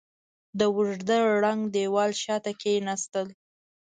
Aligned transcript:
د 0.57 0.59
اوږده 0.75 1.17
ړنګ 1.41 1.61
دېوال 1.75 2.11
شاته 2.23 2.51
کېناستل. 2.61 3.27